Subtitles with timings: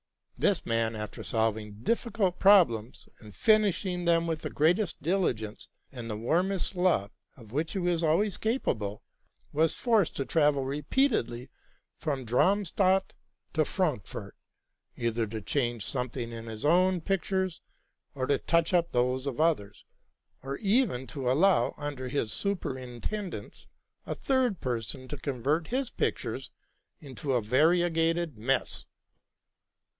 [0.35, 6.17] This man, after solving difficult problems, and finishing them with the greatest diligence and the
[6.17, 9.03] warmest love, of which he was alw ays capable,
[9.53, 11.51] was forced to travel repeatedly
[11.99, 13.13] from Darmstadt
[13.53, 14.35] to Frankfort,
[14.97, 17.61] either to change something in his own pictures,
[18.15, 19.85] or to touch up those of others,
[20.41, 23.67] or even to allow, under his superintendence,
[24.07, 26.49] a third person to convert his pictures
[26.99, 28.87] into a variegated mess.